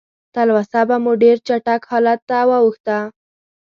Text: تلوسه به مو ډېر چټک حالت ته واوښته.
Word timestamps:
تلوسه 0.33 0.81
به 0.87 0.95
مو 1.03 1.11
ډېر 1.23 1.37
چټک 1.47 1.81
حالت 1.91 2.19
ته 2.29 2.37
واوښته. 2.49 2.97